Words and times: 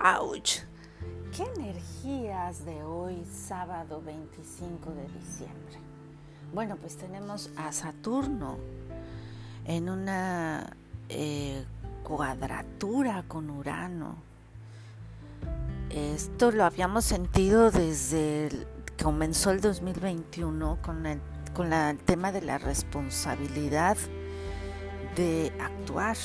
¡Auch! 0.00 0.60
¿Qué 1.36 1.42
energías 1.56 2.64
de 2.64 2.84
hoy, 2.84 3.24
sábado 3.24 4.00
25 4.00 4.92
de 4.92 5.02
diciembre? 5.08 5.78
Bueno, 6.54 6.76
pues 6.76 6.96
tenemos 6.96 7.50
a 7.56 7.72
Saturno 7.72 8.58
en 9.64 9.88
una 9.88 10.76
eh, 11.08 11.64
cuadratura 12.04 13.24
con 13.26 13.50
Urano. 13.50 14.16
Esto 15.90 16.52
lo 16.52 16.64
habíamos 16.64 17.04
sentido 17.04 17.72
desde 17.72 18.50
que 18.96 19.02
comenzó 19.02 19.50
el 19.50 19.60
2021 19.60 20.78
con 20.80 21.06
el, 21.06 21.20
con 21.54 21.72
el 21.72 21.98
tema 21.98 22.30
de 22.30 22.42
la 22.42 22.58
responsabilidad 22.58 23.96
de 25.16 25.52
actuar. 25.60 26.16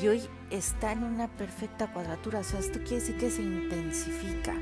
Y 0.00 0.08
hoy 0.08 0.22
está 0.50 0.92
en 0.92 1.04
una 1.04 1.28
perfecta 1.28 1.92
cuadratura, 1.92 2.40
o 2.40 2.44
sea, 2.44 2.60
esto 2.60 2.78
quiere 2.80 2.96
decir 2.96 3.18
que 3.18 3.30
se 3.30 3.42
intensifica, 3.42 4.54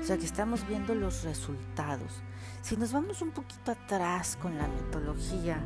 o 0.00 0.04
sea, 0.04 0.18
que 0.18 0.26
estamos 0.26 0.66
viendo 0.66 0.94
los 0.94 1.24
resultados. 1.24 2.22
Si 2.62 2.76
nos 2.76 2.92
vamos 2.92 3.22
un 3.22 3.30
poquito 3.30 3.72
atrás 3.72 4.36
con 4.40 4.58
la 4.58 4.68
mitología, 4.68 5.58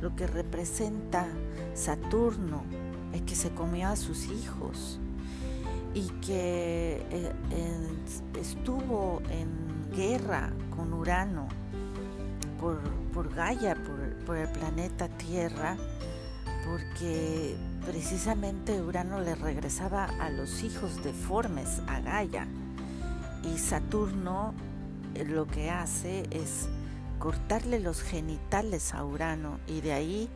lo 0.00 0.16
que 0.16 0.26
representa 0.26 1.26
Saturno, 1.74 2.64
es 3.12 3.22
que 3.22 3.34
se 3.34 3.50
comió 3.50 3.88
a 3.88 3.96
sus 3.96 4.26
hijos 4.26 4.98
y 5.94 6.08
que 6.20 7.06
eh, 7.10 7.32
estuvo 8.40 9.20
en 9.30 9.90
guerra 9.94 10.52
con 10.74 10.92
Urano 10.94 11.48
por, 12.58 12.80
por 13.12 13.34
Gaia, 13.34 13.76
por 14.24 14.36
el 14.36 14.48
planeta 14.48 15.08
Tierra, 15.08 15.76
porque 16.64 17.56
precisamente 17.86 18.80
Urano 18.80 19.20
le 19.20 19.34
regresaba 19.34 20.04
a 20.04 20.30
los 20.30 20.62
hijos 20.62 21.02
deformes 21.02 21.80
a 21.86 22.00
Gaia 22.00 22.46
y 23.42 23.58
Saturno 23.58 24.54
eh, 25.14 25.24
lo 25.24 25.46
que 25.46 25.70
hace 25.70 26.26
es 26.30 26.68
cortarle 27.18 27.80
los 27.80 28.02
genitales 28.02 28.94
a 28.94 29.04
Urano 29.04 29.58
y 29.66 29.80
de 29.80 29.92
ahí 29.92 30.28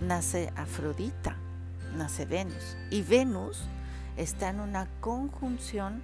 nace 0.00 0.52
Afrodita, 0.56 1.36
nace 1.96 2.24
Venus. 2.24 2.76
Y 2.90 3.02
Venus 3.02 3.64
está 4.16 4.50
en 4.50 4.60
una 4.60 4.88
conjunción 5.00 6.02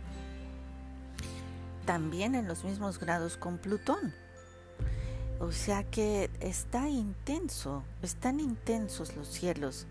también 1.84 2.34
en 2.34 2.46
los 2.46 2.64
mismos 2.64 2.98
grados 2.98 3.36
con 3.36 3.58
Plutón. 3.58 4.14
O 5.40 5.52
sea 5.52 5.84
que 5.84 6.30
está 6.40 6.88
intenso, 6.88 7.84
están 8.02 8.40
intensos 8.40 9.14
los 9.16 9.28
cielos 9.28 9.86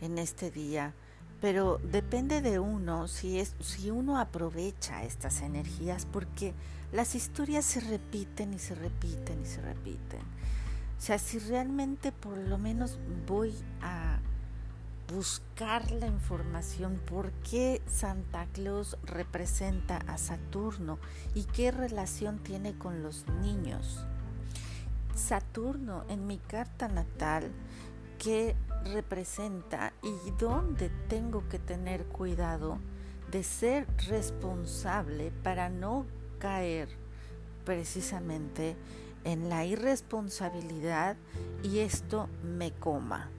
en 0.00 0.18
este 0.18 0.50
día, 0.50 0.94
pero 1.40 1.78
depende 1.82 2.42
de 2.42 2.58
uno 2.58 3.08
si, 3.08 3.38
es, 3.38 3.54
si 3.60 3.90
uno 3.90 4.18
aprovecha 4.18 5.04
estas 5.04 5.40
energías 5.40 6.06
porque 6.06 6.54
las 6.92 7.14
historias 7.14 7.64
se 7.64 7.80
repiten 7.80 8.54
y 8.54 8.58
se 8.58 8.74
repiten 8.74 9.42
y 9.42 9.46
se 9.46 9.60
repiten. 9.60 10.20
O 10.98 11.02
sea, 11.02 11.18
si 11.18 11.38
realmente 11.38 12.12
por 12.12 12.36
lo 12.36 12.58
menos 12.58 12.98
voy 13.26 13.54
a 13.80 14.18
buscar 15.12 15.90
la 15.90 16.06
información 16.06 17.00
por 17.06 17.32
qué 17.32 17.82
Santa 17.86 18.46
Claus 18.52 18.96
representa 19.04 19.96
a 20.06 20.18
Saturno 20.18 20.98
y 21.34 21.44
qué 21.44 21.70
relación 21.70 22.38
tiene 22.38 22.76
con 22.76 23.02
los 23.02 23.26
niños. 23.40 24.04
Saturno 25.14 26.04
en 26.08 26.26
mi 26.26 26.38
carta 26.38 26.88
natal, 26.88 27.50
¿qué 28.22 28.54
representa 28.84 29.94
y 30.02 30.30
dónde 30.38 30.90
tengo 31.08 31.48
que 31.48 31.58
tener 31.58 32.04
cuidado 32.04 32.78
de 33.30 33.42
ser 33.42 33.86
responsable 34.08 35.32
para 35.42 35.70
no 35.70 36.04
caer 36.38 36.90
precisamente 37.64 38.76
en 39.24 39.48
la 39.48 39.64
irresponsabilidad 39.64 41.16
y 41.62 41.78
esto 41.78 42.28
me 42.44 42.72
coma. 42.72 43.30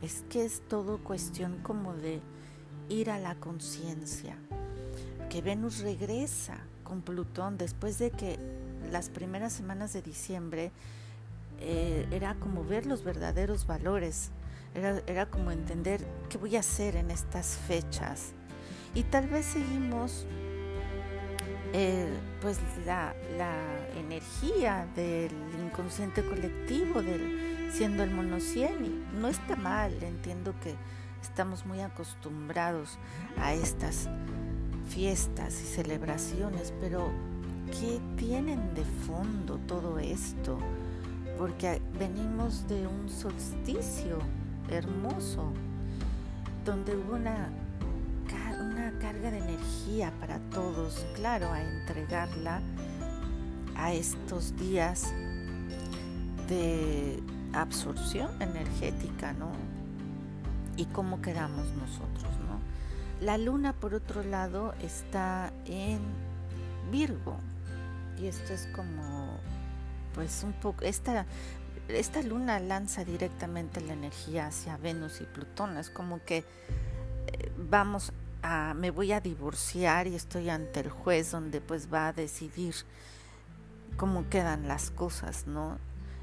Es 0.00 0.24
que 0.30 0.46
es 0.46 0.62
todo 0.66 0.98
cuestión 1.04 1.58
como 1.62 1.94
de 1.94 2.20
ir 2.88 3.10
a 3.10 3.18
la 3.18 3.34
conciencia. 3.34 4.36
Que 5.28 5.42
Venus 5.42 5.80
regresa 5.80 6.58
con 6.84 7.02
Plutón 7.02 7.58
después 7.58 7.98
de 7.98 8.10
que 8.10 8.38
las 8.90 9.10
primeras 9.10 9.52
semanas 9.52 9.92
de 9.92 10.00
diciembre 10.00 10.72
eh, 11.60 12.06
era 12.10 12.34
como 12.34 12.64
ver 12.64 12.86
los 12.86 13.04
verdaderos 13.04 13.66
valores, 13.66 14.30
era, 14.74 15.02
era 15.06 15.26
como 15.26 15.50
entender 15.50 16.06
qué 16.28 16.38
voy 16.38 16.56
a 16.56 16.60
hacer 16.60 16.96
en 16.96 17.10
estas 17.10 17.56
fechas. 17.66 18.32
Y 18.94 19.02
tal 19.04 19.28
vez 19.28 19.46
seguimos 19.46 20.26
eh, 21.72 22.08
pues 22.40 22.58
la, 22.86 23.14
la, 23.36 23.52
energía 23.98 24.86
del 24.94 25.32
inconsciente 25.62 26.24
colectivo, 26.24 27.02
del, 27.02 27.68
siendo 27.72 28.02
el 28.02 28.10
monocien, 28.10 28.84
y 28.84 29.18
no 29.18 29.28
está 29.28 29.56
mal, 29.56 29.92
entiendo 30.02 30.54
que 30.62 30.74
estamos 31.22 31.66
muy 31.66 31.80
acostumbrados 31.80 32.98
a 33.38 33.52
estas 33.52 34.08
fiestas 34.88 35.60
y 35.60 35.66
celebraciones, 35.66 36.72
pero 36.80 37.10
¿qué 37.78 38.00
tienen 38.16 38.74
de 38.74 38.84
fondo 39.06 39.58
todo 39.66 39.98
esto? 39.98 40.58
Porque 41.38 41.80
venimos 41.98 42.66
de 42.68 42.86
un 42.86 43.08
solsticio 43.08 44.18
hermoso, 44.70 45.52
donde 46.64 46.96
hubo 46.96 47.16
una, 47.16 47.48
una 48.60 48.92
carga 48.98 49.30
de 49.30 49.38
energía 49.38 50.12
para 50.20 50.38
todos, 50.50 51.06
claro, 51.14 51.52
a 51.52 51.62
entregarla 51.62 52.60
a 53.76 53.92
estos 53.92 54.56
días 54.56 55.12
de 56.48 57.22
absorción 57.52 58.30
energética, 58.40 59.32
¿no? 59.32 59.50
Y 60.76 60.86
cómo 60.86 61.20
quedamos 61.20 61.66
nosotros, 61.72 62.32
¿no? 62.48 62.60
La 63.24 63.38
luna, 63.38 63.72
por 63.72 63.94
otro 63.94 64.22
lado, 64.22 64.74
está 64.82 65.52
en 65.66 66.00
Virgo, 66.90 67.36
y 68.18 68.26
esto 68.26 68.52
es 68.52 68.68
como 68.74 69.38
pues 70.16 70.42
un 70.42 70.54
poco, 70.54 70.84
esta, 70.84 71.26
esta 71.88 72.22
luna 72.22 72.58
lanza 72.58 73.04
directamente 73.04 73.80
la 73.82 73.92
energía 73.92 74.48
hacia 74.48 74.76
Venus 74.78 75.20
y 75.20 75.24
Plutón, 75.24 75.76
es 75.76 75.90
como 75.90 76.24
que 76.24 76.38
eh, 76.38 77.52
vamos 77.56 78.12
a, 78.42 78.74
me 78.74 78.90
voy 78.90 79.12
a 79.12 79.20
divorciar 79.20 80.08
y 80.08 80.14
estoy 80.14 80.48
ante 80.48 80.80
el 80.80 80.90
juez 80.90 81.30
donde 81.30 81.60
pues 81.60 81.92
va 81.92 82.08
a 82.08 82.12
decidir 82.12 82.74
cómo 83.96 84.28
quedan 84.30 84.66
las 84.66 84.90
cosas, 84.90 85.46
¿no? 85.46 85.78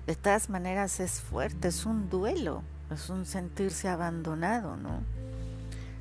De 0.07 0.15
todas 0.15 0.49
maneras 0.49 0.99
es 0.99 1.21
fuerte, 1.21 1.69
es 1.69 1.85
un 1.85 2.09
duelo, 2.09 2.63
es 2.91 3.09
un 3.09 3.25
sentirse 3.25 3.87
abandonado, 3.87 4.75
¿no? 4.75 5.01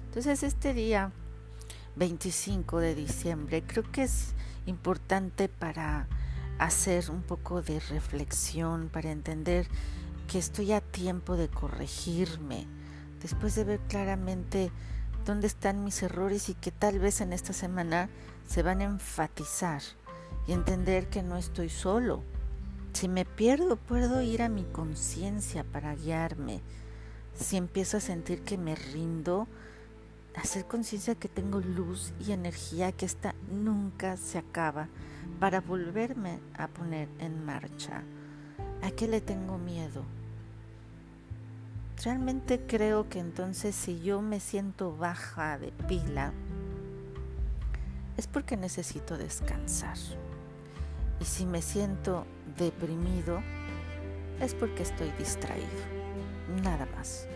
Entonces 0.07 0.43
este 0.43 0.73
día 0.75 1.13
25 1.97 2.81
de 2.81 2.95
diciembre 2.95 3.63
creo 3.63 3.85
que 3.93 4.05
es 4.05 4.33
importante 4.67 5.49
para 5.49 6.07
hacer 6.59 7.11
un 7.11 7.23
poco 7.23 7.63
de 7.63 7.81
reflexión 7.81 8.89
para 8.89 9.11
entender 9.11 9.67
que 10.29 10.39
estoy 10.39 10.73
a 10.73 10.81
tiempo 10.81 11.37
de 11.37 11.49
corregirme, 11.49 12.67
después 13.21 13.55
de 13.55 13.65
ver 13.65 13.81
claramente 13.89 14.71
dónde 15.25 15.47
están 15.47 15.85
mis 15.85 16.03
errores 16.03 16.49
y 16.49 16.55
que 16.55 16.71
tal 16.71 16.99
vez 16.99 17.21
en 17.21 17.33
esta 17.33 17.53
semana 17.53 18.09
se 18.47 18.63
van 18.63 18.81
a 18.81 18.85
enfatizar 18.85 19.83
y 20.47 20.53
entender 20.53 21.09
que 21.09 21.23
no 21.23 21.37
estoy 21.37 21.69
solo. 21.69 22.23
Si 22.93 23.09
me 23.09 23.25
pierdo, 23.25 23.77
puedo 23.77 24.23
ir 24.23 24.43
a 24.43 24.49
mi 24.49 24.65
conciencia 24.65 25.65
para 25.65 25.95
guiarme. 25.95 26.61
Si 27.35 27.57
empiezo 27.57 27.97
a 27.97 28.01
sentir 28.01 28.43
que 28.43 28.59
me 28.59 28.75
rindo, 28.75 29.49
hacer 30.37 30.67
conciencia 30.67 31.15
que 31.15 31.29
tengo 31.29 31.61
luz 31.61 32.13
y 32.21 32.33
energía, 32.33 32.93
que 32.93 33.07
esta 33.07 33.35
nunca 33.51 34.17
se 34.17 34.39
acaba 34.39 34.89
para 35.43 35.61
volverme 35.61 36.39
a 36.57 36.69
poner 36.69 37.09
en 37.19 37.45
marcha. 37.45 38.05
¿A 38.81 38.93
qué 38.93 39.09
le 39.09 39.21
tengo 39.21 39.59
miedo? 39.59 40.05
Realmente 42.05 42.61
creo 42.61 43.09
que 43.09 43.19
entonces 43.19 43.75
si 43.75 44.01
yo 44.03 44.23
me 44.23 44.39
siento 44.39 44.97
baja 44.97 45.59
de 45.59 45.73
pila, 45.89 46.33
es 48.17 48.29
porque 48.29 48.57
necesito 48.57 49.19
descansar. 49.19 49.99
Y 51.19 51.25
si 51.25 51.45
me 51.45 51.61
siento 51.61 52.25
deprimido, 52.57 53.43
es 54.41 54.55
porque 54.55 54.85
estoy 54.85 55.11
distraído. 55.19 55.67
Nada 56.63 56.87
más. 56.97 57.27